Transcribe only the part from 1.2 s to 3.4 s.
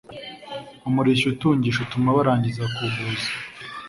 utungisha Utuma barangiza kuvuza